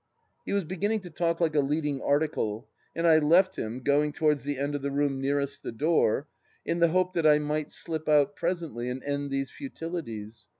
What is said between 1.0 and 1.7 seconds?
to talk like a